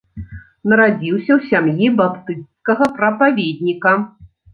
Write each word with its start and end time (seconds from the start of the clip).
Нарадзіўся 0.71 1.31
ў 1.37 1.49
сям'і 1.49 1.89
баптысцкага 1.99 2.87
прапаведніка. 2.97 3.93